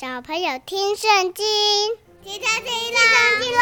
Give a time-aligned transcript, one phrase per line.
[0.00, 1.43] 小朋友听圣经，
[2.23, 3.01] 听圣经啦！
[3.41, 3.59] 听圣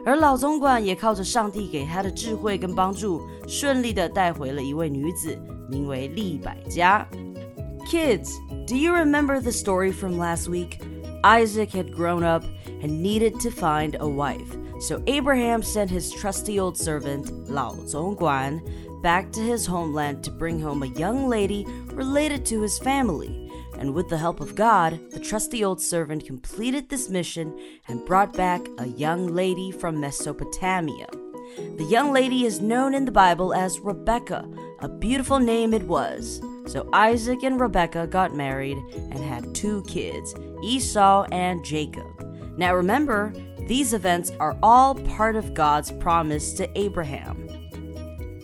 [0.04, 5.38] 而老总管也靠着上帝给他的智慧跟帮助，顺利的带回了一位女子，
[5.68, 7.06] 名为利百加。
[7.90, 8.30] Kids,
[8.66, 10.78] do you remember the story from last week?
[11.22, 12.44] Isaac had grown up
[12.82, 14.56] and needed to find a wife.
[14.80, 18.60] So Abraham sent his trusty old servant, Lao Zongguan,
[19.02, 23.43] back to his homeland to bring home a young lady related to his family.
[23.77, 28.33] And with the help of God, the trusty old servant completed this mission and brought
[28.33, 31.07] back a young lady from Mesopotamia.
[31.77, 34.47] The young lady is known in the Bible as Rebecca,
[34.79, 36.41] a beautiful name it was.
[36.65, 42.07] So Isaac and Rebecca got married and had two kids, Esau and Jacob.
[42.57, 43.33] Now remember,
[43.67, 47.47] these events are all part of God's promise to Abraham.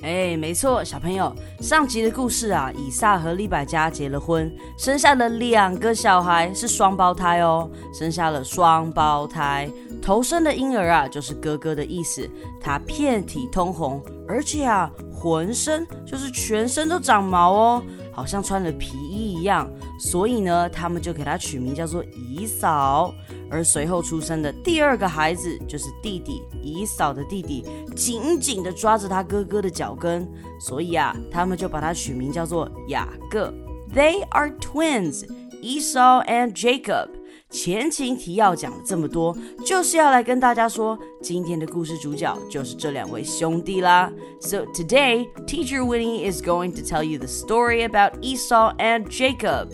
[0.02, 9.70] 哎，没错，小朋友，上集的故事啊，以撒和利百加结了婚，生下了两个小孩，是双胞胎哦，生下了双胞胎，
[10.02, 12.28] 头生的婴儿啊，就是哥哥的意思。
[12.60, 23.14] 他遍体通红，而且啊，浑身就是全身都长毛哦，好像穿了皮衣一样，所以呢，他们就给他取名叫做以扫。
[23.52, 30.28] 而随后出生的第二个孩子就是弟弟以嫂的弟弟，紧紧地抓着他哥哥的脚跟，
[30.60, 33.54] 所以啊，他们就把他取名叫做雅各。
[33.94, 35.26] They are twins,
[35.62, 37.10] Esau and Jacob。
[37.51, 44.13] 前情提要讲了这么多，就是要来跟大家说，今天的故事主角就是这两位兄弟啦。
[44.41, 49.71] So today, Teacher Winnie is going to tell you the story about Esau and Jacob.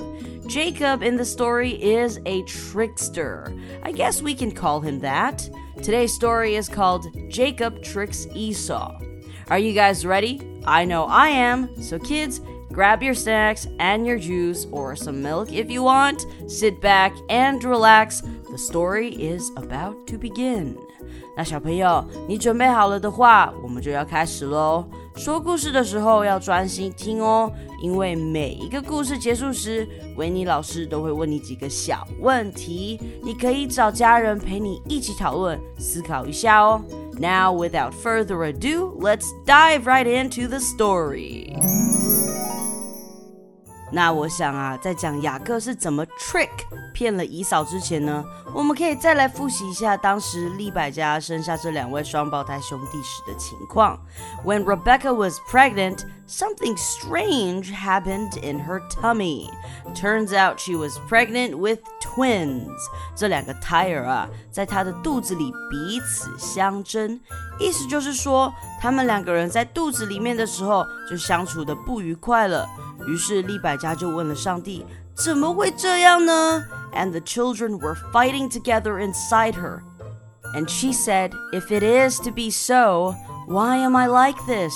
[0.47, 3.53] Jacob in the story is a trickster.
[3.83, 5.49] I guess we can call him that.
[5.83, 8.93] Today's story is called Jacob Tricks Esau.
[9.49, 10.41] Are you guys ready?
[10.65, 11.69] I know I am.
[11.81, 12.41] So, kids,
[12.77, 16.25] grab your snacks and your juice or some milk if you want.
[16.49, 18.23] Sit back and relax.
[18.51, 20.77] The story is about to begin.
[21.35, 24.85] 那小朋友，你准备好了的话，我们就要开始喽。
[25.17, 27.51] 说故事的时候要专心听哦，
[27.83, 36.83] 因为每一个故事结束时，维尼老师都会问你几个小问题，你可以找家人陪你一起讨论、思考一下哦。
[37.19, 41.55] Now, without further ado, let's dive right into the story.
[43.90, 46.50] 那我想啊，在讲雅各是怎么 trick
[46.94, 53.98] 骗了姨嫂之前呢，我们可以再来复习一下当时利百家生下这两位双胞胎兄弟时的情况。
[54.44, 59.50] When Rebecca was pregnant, something strange happened in her tummy.
[59.96, 62.68] Turns out she was pregnant with twins.
[63.16, 67.20] 这两个胎儿啊，在她的肚子里彼此相争，
[67.58, 72.68] 意思就是说，他们两个人在肚子里面的时候就相处的不愉快了。
[73.07, 76.65] 于是利百加就问了上帝：“怎么会这样呢？”
[76.95, 79.81] And the children were fighting together inside her.
[80.55, 83.15] And she said, If it is to be so,
[83.47, 84.75] why am I like this?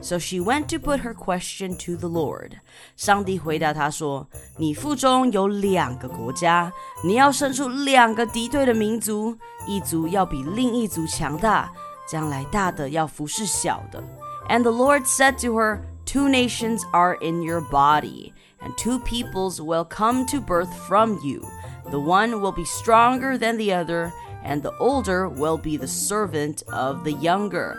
[0.00, 2.54] So she went to put her question to the Lord.
[2.96, 6.72] 上帝回答她说：“你腹中有两个国家，
[7.04, 11.70] 你要生出两个敌对的民族，一族要比另一族强大，
[12.08, 14.02] 将来大的要服侍小的。”
[14.50, 19.60] And the Lord said to her, Two nations are in your body, and two peoples
[19.60, 21.42] will come to birth from you.
[21.90, 24.12] The one will be stronger than the other,
[24.44, 27.76] and the older will be the servant of the younger.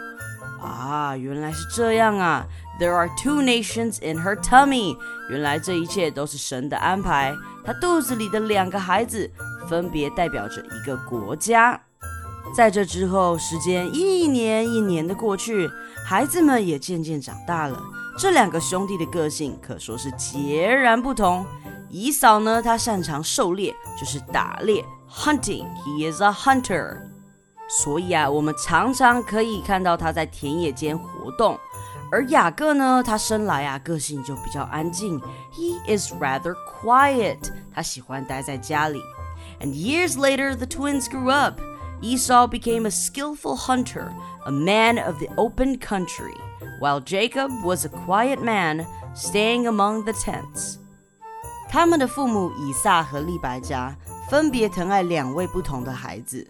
[0.61, 2.45] 啊，原来是这样啊！
[2.79, 4.97] There are two nations in her tummy。
[5.29, 7.35] 原来这一切都是神的安排。
[7.63, 9.29] 她肚子里的两个孩子，
[9.69, 11.79] 分别代表着一个国家。
[12.55, 15.69] 在这之后，时间一年一年的过去，
[16.05, 17.81] 孩子们也渐渐长大了。
[18.18, 21.46] 这两个兄弟的个性可说是截然不同。
[21.88, 26.98] 以扫呢，她擅长狩猎，就是打猎 （hunting），he is a hunter。
[27.68, 31.56] 所以啊，我们常常可以看到他在田野间活动。
[32.10, 35.20] 而雅各呢，他生来啊个性就比较安静
[35.52, 37.38] ，he is rather quiet，
[37.72, 39.00] 他喜欢待在家里。
[39.60, 41.60] And years later, the twins grew up.
[42.00, 44.10] Esau became a skillful hunter,
[44.44, 46.34] a man of the open country
[46.79, 48.85] while Jacob was a quiet man,
[49.15, 50.77] staying among the tents.
[51.69, 53.95] 他们的父母以撒和利百加
[54.29, 56.47] 分别疼爱两位不同的孩子。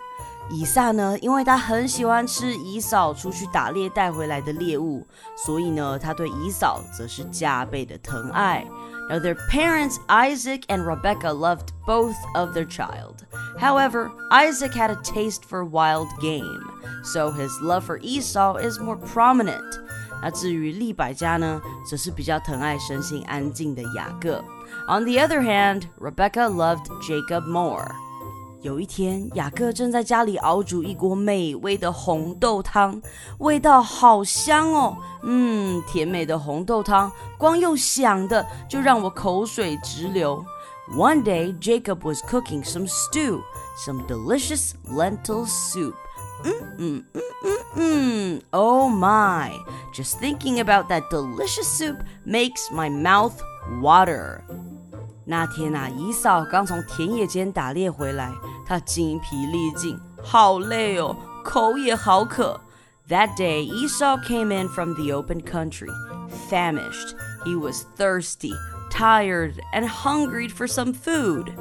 [0.49, 5.07] 以撒呢，因为他很喜欢吃以扫出去打猎带回来的猎物，
[5.37, 8.65] 所以呢，他对以扫则是加倍的疼爱。
[9.09, 13.23] Now their parents Isaac and Rebecca loved both of their child.
[13.57, 16.61] However, Isaac had a taste for wild game,
[17.03, 19.63] so his love for Esau is more prominent.
[20.22, 24.42] 那至于利百加呢，则是比较疼爱生性安静的雅各。
[24.88, 27.90] On the other hand, Rebecca loved Jacob more.
[28.60, 33.00] 有一天，雅各正在家里熬煮一锅美味的红豆汤，
[33.38, 34.96] 味道好香哦。
[35.22, 40.44] 嗯，甜美的红豆汤，光用想的就让我口水直流。
[40.90, 43.42] One day, Jacob was cooking some stew,
[43.86, 45.94] some delicious lentil soup.
[46.44, 47.04] Mm, mm,
[47.74, 49.52] mm, oh my,
[49.92, 53.34] just thinking about that delicious soup makes my mouth
[53.82, 54.40] water.
[55.24, 58.32] 那天啊，以扫刚从田野间打猎回来，
[58.64, 62.60] 她精疲力尽，好累哦，口也好渴。
[63.08, 65.90] That day, Esau came in from the open country,
[66.50, 67.14] famished.
[67.44, 68.52] He was thirsty,
[68.90, 71.52] tired, and hungry for some food.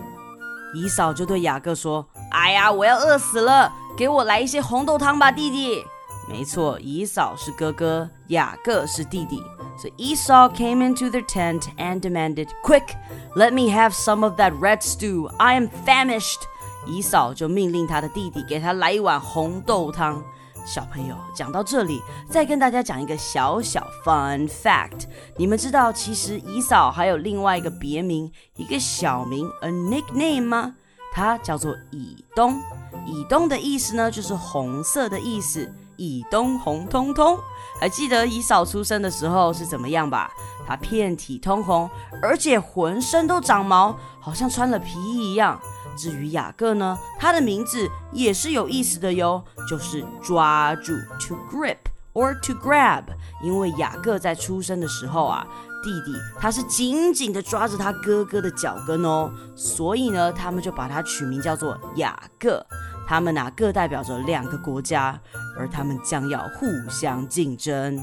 [0.73, 5.83] 以扫就对雅各说：“哎呀，我要饿死了。”给我来一些红豆汤吧，弟弟。”
[6.29, 9.41] 没错，姨嫂是哥哥，雅各是弟弟。
[9.81, 12.95] So Esau came into the tent and demanded, Quick,
[13.35, 15.29] let me have some of that red stew.
[15.37, 16.41] I am famished.
[16.85, 20.21] 姨嫂就命令他的弟弟给他来一碗红豆汤。
[20.65, 25.05] 小朋友，讲到这里，再跟大家讲一个小小 fun fact。
[25.37, 30.75] 你们知道，其实姨嫂还有另外一个别名，一个小名，a nickname 吗？
[31.11, 32.61] 它叫做以东。
[33.05, 35.71] 以东的意思呢，就是红色的意思。
[35.99, 37.39] 以东红彤彤，
[37.79, 40.31] 还记得以嫂出生的时候是怎么样吧？
[40.67, 41.89] 它遍体通红，
[42.21, 45.59] 而且浑身都长毛，好像穿了皮衣一样。
[45.97, 51.77] 至于雅各呢，他的名字也是有意思的哟，就是抓住 to grip
[52.13, 53.05] or to grab。
[53.41, 55.47] 因为雅各在出生的时候啊，
[55.86, 62.64] 弟弟他是紧紧的抓着他哥哥的脚跟哦，所以呢，他们就把他取名叫做雅各。
[63.06, 65.20] 他们啊，各代表着两个国家，
[65.58, 67.98] 而他们将要互相竞争。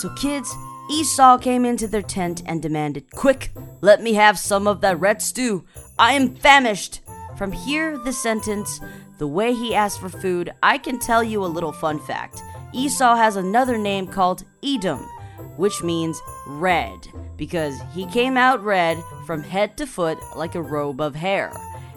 [0.00, 0.50] So kids,
[0.90, 3.50] Esau came into their tent and demanded, "Quick,
[3.80, 5.62] let me have some of that red stew.
[5.96, 7.00] I am famished."
[7.38, 8.80] From here, the sentence,
[9.18, 12.42] the way he asked for food, I can tell you a little fun fact.
[12.72, 15.00] Esau has another name called Edom,
[15.56, 21.00] which means red, because he came out red from head to foot like a robe
[21.00, 21.52] of hair.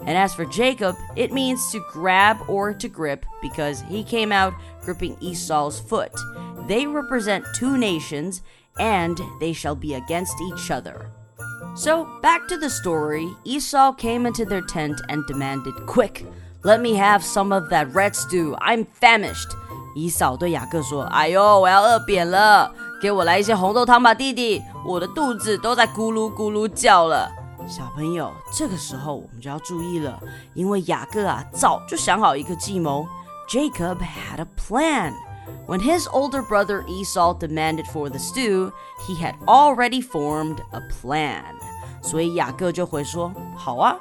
[0.06, 4.54] And as for Jacob, it means to grab or to grip because he came out
[4.82, 6.12] gripping Esau's foot.
[6.66, 8.42] They represent two nations
[8.78, 11.10] and they shall be against each other.
[11.74, 16.24] So, back to the story Esau came into their tent and demanded, Quick,
[16.62, 18.56] let me have some of that red stew.
[18.60, 19.48] I'm famished.
[19.96, 22.72] 以扫对雅各说：“哎呦，我要饿扁了，
[23.03, 27.29] 给我来一些红豆汤吧，弟弟，我的肚子都在咕噜咕噜叫了。”
[27.67, 30.17] 小朋友，这个时候我们就要注意了，
[30.53, 33.05] 因为雅各啊早就想好一个计谋。
[33.49, 35.11] Jacob had a plan.
[35.67, 38.71] When his older brother Esau demanded for the stew,
[39.05, 41.43] he had already formed a plan.
[42.01, 43.97] 所以雅各就会说：“好啊，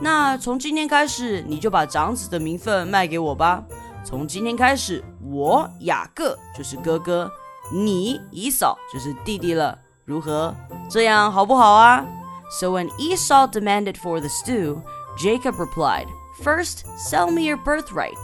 [0.00, 3.62] 那从今天开始，你就把长子的名分卖给我吧。
[4.02, 7.30] 从今天开始，我雅各就是哥哥，
[7.72, 10.54] 你以扫就是弟弟了，如何？
[10.88, 12.04] 这样好不好啊
[12.50, 14.82] ？So when Esau demanded for the stew,
[15.18, 16.06] Jacob replied,
[16.42, 18.14] First, sell me your birthright.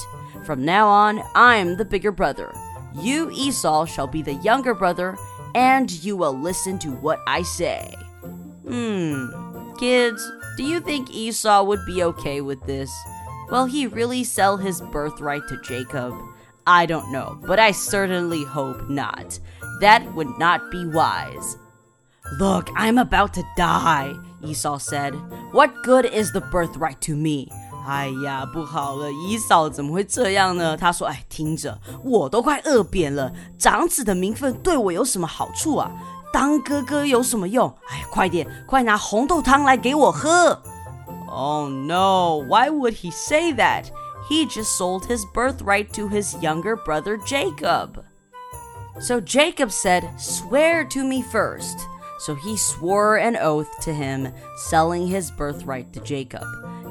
[0.44, 2.52] From now on, I'm the bigger brother.
[2.94, 5.16] You, Esau, shall be the younger brother,
[5.54, 7.96] and you will listen to what I say.
[8.68, 9.28] Hmm.
[9.78, 10.22] Kids,
[10.56, 12.90] do you think Esau would be okay with this?
[13.50, 16.14] Will he really sell his birthright to Jacob?
[16.64, 19.38] I don't know, but I certainly hope not.
[19.80, 21.56] That would not be wise.
[22.38, 25.14] Look, I'm about to die, Esau said.
[25.52, 27.48] What good is the birthright to me?
[27.84, 30.76] 哎呀，不好了，以扫怎么会这样呢？
[30.76, 35.90] 他说：“哎，听着，我都快饿扁了，长子的名分对我有什么好处啊？
[36.32, 37.68] 当哥哥有什么用？
[37.88, 40.62] 哎，快点，快拿红豆汤来给我喝！”
[41.28, 43.86] Oh no, why would he say that?
[44.29, 48.03] He just sold his birthright to his younger brother Jacob.
[48.99, 51.79] So Jacob said, Swear to me first.
[52.19, 54.33] So he swore an oath to him,
[54.69, 56.43] selling his birthright to Jacob.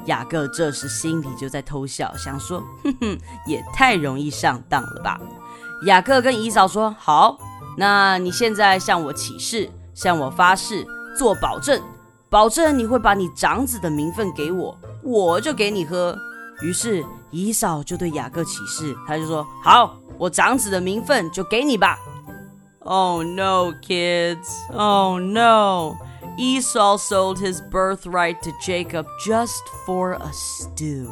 [0.05, 5.19] 雅各这时心里就在偷笑，想说：“哼哼，也太容易上当了吧。”
[5.85, 7.37] 雅各跟姨嫂说：“好，
[7.77, 11.81] 那你现在向我起誓，向我发誓，做保证，
[12.29, 16.17] 保证你会把你长子的名分给我，我就给你喝。”
[16.63, 21.97] 于是 姨嫂就对雅各起誓，他就说：“好，我长子的名分就给你吧。”
[22.79, 24.47] Oh no, kids!
[24.73, 25.97] Oh no!
[26.37, 31.09] Esau sold his birthright to Jacob just for a stew.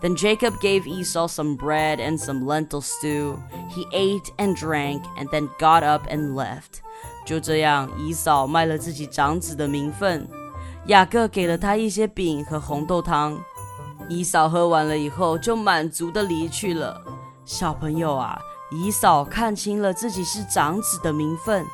[0.00, 3.38] Then Jacob gave Esau some bread and some lentil stew.
[3.68, 6.80] He ate and drank and then got up and left.
[7.26, 10.26] 就这样，以扫卖了自己长子的名分，
[10.86, 13.38] 雅各给了他一些饼和红豆汤。
[14.09, 17.01] 姨嫂喝完了以后，就满足的离去了。
[17.45, 18.37] 小朋友啊，
[18.71, 21.65] 姨嫂看清了自己是长子的名分。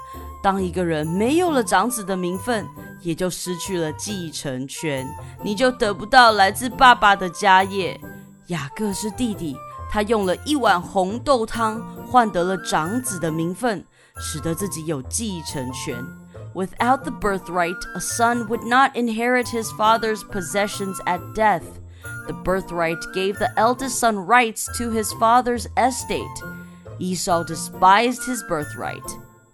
[0.41, 2.65] 当一个人没有了长子的名分，
[3.01, 5.07] 也就失去了继承权，
[5.43, 7.99] 你就得不到来自爸爸的家业。
[8.47, 9.55] 雅各是弟弟，
[9.91, 13.83] 他用了一碗红豆汤换得了长子的名分，
[14.17, 16.01] 使得自己有继承权。
[16.55, 21.63] Without the birthright, a son would not inherit his father's possessions at death.
[22.28, 26.42] The birthright gave the eldest son rights to his father's estate.
[26.98, 29.02] Esau despised his birthright.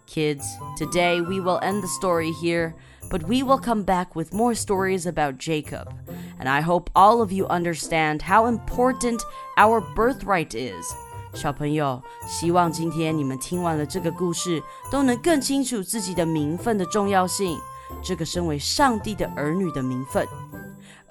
[0.07, 0.45] Kids,
[0.77, 2.75] today we will end the story here
[3.11, 5.93] but we will come back with more stories about Jacob.
[6.39, 9.21] And I hope all of you understand how important
[9.57, 10.87] our birthright is.
[11.35, 17.59] 小朋友，希望今天你们听完了这个故事，都能更清楚自己的名分的重要性。
[18.03, 20.27] 这个身为上帝的儿女的名分。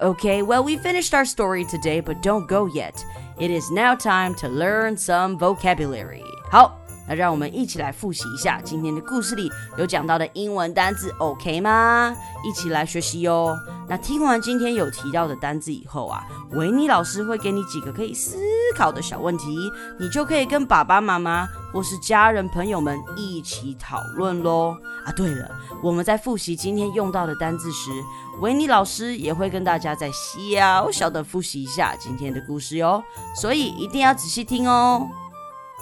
[0.00, 3.04] Okay, well, we finished our story today, but don't go yet.
[3.38, 6.22] It is now time to learn some vocabulary.
[6.50, 6.76] 好。
[7.08, 12.14] 那让我们一起来复习一下今天的故事里有讲到的英文单字，OK 吗？
[12.44, 13.52] 一起来学习哟。
[13.88, 18.37] 那听完今天有提到的单字以后啊， 维尼老师会给你几个可以思
[18.75, 19.57] 考的小问题，
[19.99, 24.77] 你就可以跟爸爸妈妈或是家人朋友们一起讨论喽。
[25.05, 25.49] 啊，对了，
[25.83, 27.91] 我们在复习今天用到的单字时，
[28.39, 33.03] 维尼老师也会跟大家再小小的复习一下今天的故事哟，
[33.35, 35.07] 所以一定要仔细听哦。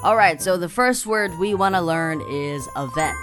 [0.04, 3.14] All right, so the first word we want to learn is event.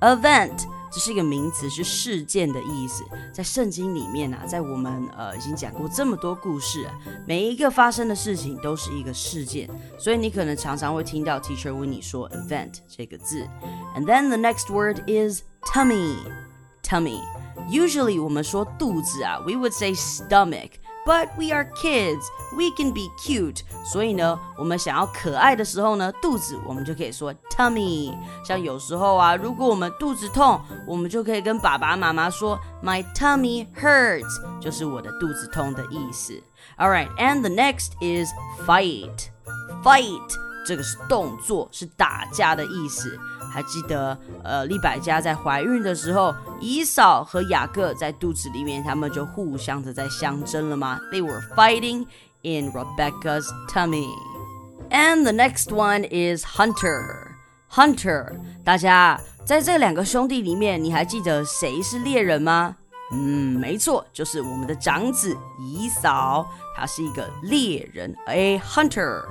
[0.00, 3.04] Event 这是一个名词，是事件的意思。
[3.32, 6.86] 在圣经里面啊，在我们呃已经讲过这么多故事，
[7.26, 9.68] 每一个发生的事情都是一个事件，
[9.98, 13.46] 所以你可能常常会听到 teacher 问你说 event 这个字。
[13.94, 16.16] And then the next word is tummy.
[16.82, 17.20] Tummy.
[17.68, 20.70] Usually 我们说肚子啊，we would say stomach.
[21.07, 22.23] But we are kids,
[22.55, 23.61] we can be cute.
[23.83, 28.17] 所以呢，我们想要可爱的时候呢，肚子我们就可以说 tummy。
[28.45, 36.41] 像有时候啊，如果我们肚子痛，我们就可以跟爸爸妈妈说 My tummy hurts，就是我的肚子痛的意思。
[36.77, 38.29] All right, and the next is
[38.65, 39.27] fight.
[39.83, 40.33] Fight
[40.65, 43.19] 这个是动作，是打架的意思。
[43.52, 52.06] 还记得，呃，利百加在怀孕的时候，以扫和雅各在肚子里面，他们就互相的在相争了吗？They were fighting
[52.42, 54.08] in Rebecca's tummy.
[54.90, 57.28] And the next one is Hunter.
[57.70, 58.32] Hunter，
[58.64, 62.76] 大家在这两个兄弟里面，你还记得谁是猎人吗？
[63.10, 69.22] 嗯，没错，就是我们的长子以扫，他是一个猎人，a hunter。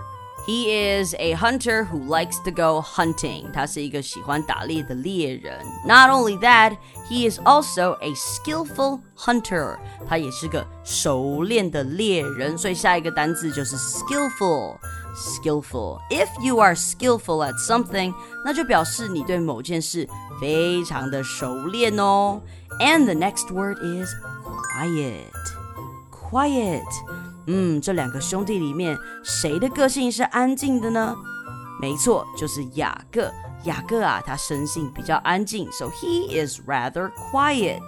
[0.47, 3.51] he is a hunter who likes to go hunting.
[3.53, 5.65] 他是一个喜欢打猎的猎人。
[5.87, 6.77] Not only that,
[7.09, 9.79] he is also a skillful hunter.
[10.09, 12.59] 他也是个熟练的猎人。
[12.59, 14.79] 所以下一个单词就是 skillful.
[15.15, 16.01] Skillful.
[16.11, 18.13] If you are skillful at something,
[18.45, 20.09] 那就表示你对某件事
[20.41, 22.41] 非常的熟练哦。
[22.81, 24.13] And the next word is
[24.75, 25.31] quiet.
[26.11, 27.26] Quiet.
[27.47, 31.15] 嗯，这两个兄弟里面，谁的个性是安静的呢？
[31.81, 33.31] 没错，就是雅各。
[33.65, 37.83] 雅各啊，他生性比较安静，so he is rather quiet.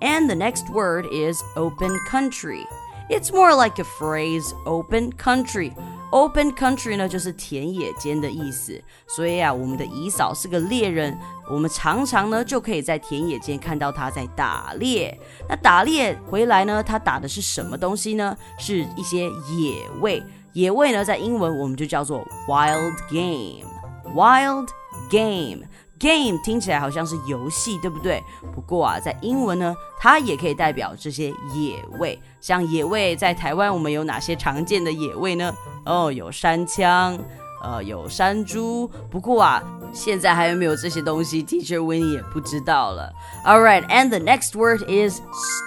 [0.00, 2.66] And the next word is open country.
[3.08, 5.72] It's more like a phrase, open country.
[6.09, 8.81] Open country 呢，就是田野间的意思。
[9.07, 11.17] 所以啊，我们的姨嫂是个猎人，
[11.49, 15.19] 我们常常呢就可以在田野间看到她在打猎。
[15.49, 18.35] 那打猎回来呢，她打的是什么东西呢？
[18.57, 20.23] 是一些野味。
[20.53, 23.69] 野味呢，在英文我们就叫做 wild game。
[24.15, 24.69] Wild
[25.09, 25.67] game。
[25.99, 28.23] Game 听起来好像是游戏，对不对？
[28.53, 32.19] 不过啊，在英文呢，它也可以代表这些野味。
[32.39, 35.53] 像野味，在台湾我们有哪些常见的野味呢？
[35.85, 37.17] 哦，有山枪，
[37.63, 38.89] 呃，有山猪。
[39.09, 43.11] 不过啊，现在还有没有这些东西？Teacher Winnie 也不知道了。
[43.45, 45.19] All right, and the next word is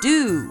[0.02, 0.48] stew.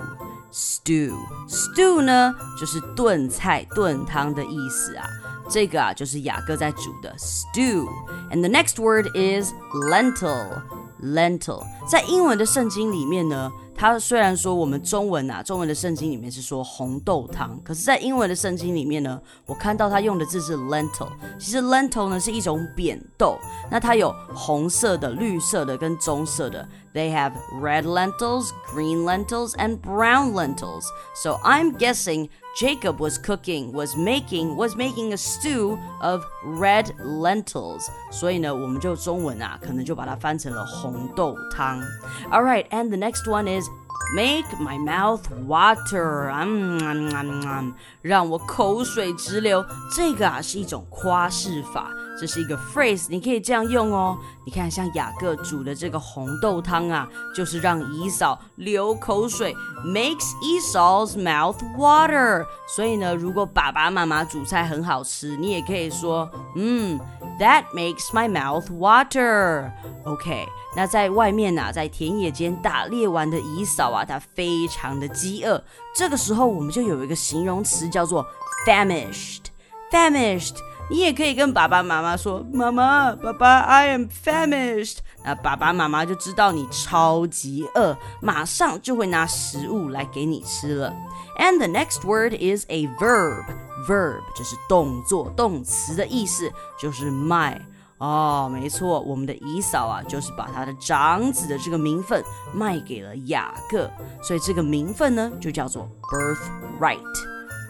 [0.52, 5.08] stew，stew 呢就是炖菜、炖汤的意思啊。
[5.50, 7.88] 这个啊就是雅各在煮的 stew。
[8.32, 9.52] And the next word is
[9.90, 10.62] lentil。
[11.02, 21.08] lentil 在英文的圣经里面呢，它虽然说我们中文啊，中文的圣经里面是说红豆汤，可是，在英文的圣经里面呢，我看到它用的字是 lentil。
[21.40, 23.40] 其实 lentil 呢是一种扁豆，
[23.72, 26.68] 那它有红色的、绿色的跟棕色的。
[26.93, 30.85] They have red lentils, green lentils, and brown lentils.
[31.15, 37.89] So I'm guessing Jacob was cooking, was making, was making a stew of red lentils.
[38.13, 41.83] 所以呢，我们就中文啊，可能就把它翻成了红豆汤。
[42.31, 43.69] All right, and the next one is
[44.16, 49.64] Make my mouth water，嗯嗯嗯嗯，让我口水直流。
[49.96, 51.92] 这个啊是一种夸饰法。
[52.20, 54.18] 这是一个 phrase，你可以这样用哦。
[54.46, 62.44] 你看，像雅各煮的这个红豆汤啊，就是让姨嫂流口水，makes Esau's mouth water。
[62.68, 67.00] 所以呢，如果爸爸妈妈煮菜很好吃，你也可以说，嗯
[67.40, 69.72] ，that makes my mouth water。
[70.04, 75.62] OK，那在外面呐，在田野间打猎完的姨嫂啊，他非常的饥饿。
[75.96, 78.26] 这个时候，我们就有一个形容词叫做
[78.66, 79.46] famished。
[79.92, 80.56] famished
[80.90, 90.92] 你也可以跟爸爸妈妈说：“妈妈，爸爸，I am famished。”那爸爸妈妈就知道你超级饿，马上就会拿食物来给你吃了。
[91.38, 93.46] And the next word is a verb.
[93.88, 97.62] Verb 就是动作、动词的意思，就是卖。
[98.00, 103.90] 哦，没错，我们的姨嫂啊，就是把她的长子的这个名分卖给了雅各，
[104.22, 107.00] 所以这个名分呢，就叫做 birthright。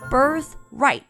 [0.10, 1.02] birthright。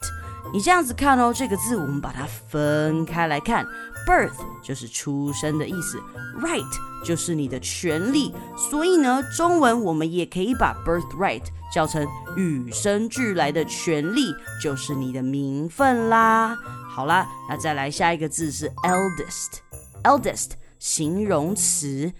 [0.52, 3.64] 你这样子看哦，这个字我们把它分开来看
[4.08, 6.00] ，birth 就是出生的意思
[6.42, 16.58] ，right 就是你的权利，所以呢，中文我们也可以把 birthright 叫成与生俱来的权利，就是你的名分啦。
[16.90, 22.12] 好啦，那再来下一个字是 eldest，eldest 形容词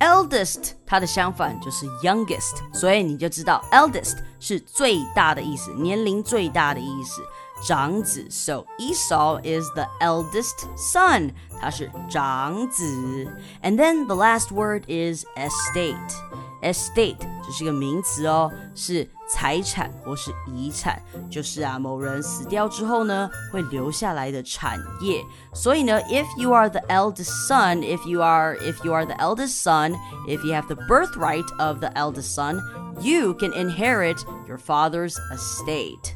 [0.00, 7.20] ，eldest 它的相反就是 youngest，所以你就知道 eldest 是最大的意思，年龄最大的意思。
[7.65, 12.83] 长子，so Esau is the eldest son，他是长子。
[13.63, 25.23] And then the last word is estate。estate 这是一个名词哦，是财产或是遗产，就是啊某人死掉之后呢会留下来的产业。
[25.53, 30.65] 所以呢，if you are the eldest son，if you are if you are the eldest son，if you have
[30.65, 34.17] the birthright of the eldest son，you can inherit
[34.47, 36.15] your father's estate。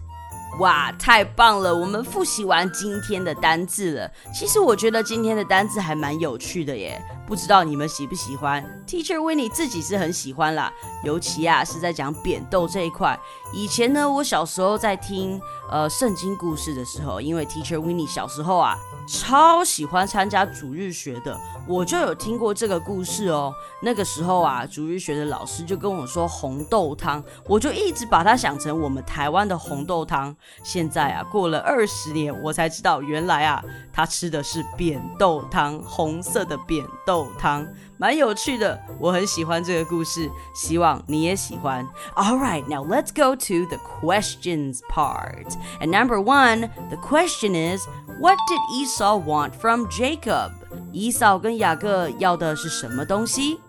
[0.59, 1.77] 哇，太棒了！
[1.77, 4.11] 我们复习完今天的单字了。
[4.33, 13.19] 其实我觉得今天的单字还蛮有趣的耶，不知道你们喜不喜欢？Teacher Winnie 自己是很喜欢啦，尤其啊是在讲扁豆这一块。
[13.53, 18.77] 以前呢，我小时候在听呃圣经故事的时候，因为 Teacher Winnie 小时候啊。
[19.09, 23.55] 超喜欢参加主日学的，我就有听过这个故事哦。
[23.81, 30.35] 那个时候啊，主日学的老师就跟我说红豆汤，我就一直把它想成我们台湾的红豆汤。
[30.65, 33.63] 现在啊，过了二十年，我才知道原来啊，
[33.93, 37.68] 他吃的是扁豆汤，红色的扁豆汤。
[37.98, 41.88] 蛮有趣的，我很喜欢这个故事，希望你也喜欢。
[42.16, 45.56] All right, now let's go to the questions part.
[45.80, 47.86] And number one, the question is,
[48.20, 50.52] what did Esau want from Jacob?
[50.92, 53.60] 以扫跟雅各要的是什么东西？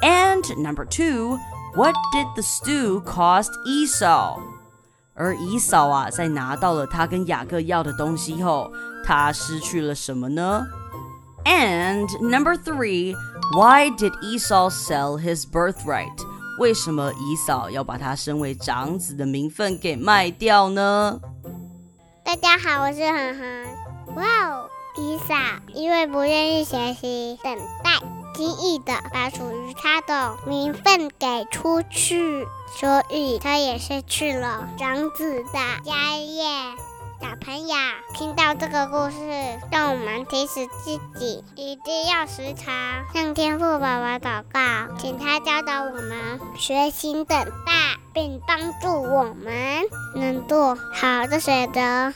[0.00, 1.38] And number two,
[1.74, 4.40] what did the stew cost Esau?
[5.14, 8.70] 而以扫啊，在拿到了他跟雅各要的东西后，
[9.04, 10.64] 他失去了什么呢
[11.44, 13.14] ？and number three,
[13.54, 16.18] why did Esau sell his birthright?
[16.58, 21.20] 为什么以扫要把他身为长子的名分给卖掉呢？
[22.24, 23.66] 大家好，我是涵涵。
[24.16, 25.34] 哇哦，以扫
[25.72, 27.92] 因为不愿意学习，等待，
[28.34, 32.44] 轻易的把属于他的名分给出去，
[32.78, 36.44] 所以他也失去了长子的家业。
[37.23, 37.75] 小朋友
[38.13, 39.17] 听到这个故事，
[39.71, 42.73] 让我们提醒自己一定要时常
[43.13, 49.83] 向天赋爸爸祷告，请他教导我们学习等待，并帮助我们
[50.17, 52.13] 能做好的选择。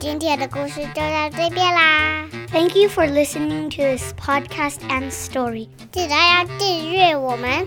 [0.00, 2.24] 今天的故事就到这边啦。
[2.50, 5.68] Thank you for listening to this podcast and story.
[5.92, 7.66] 记得要订阅我们。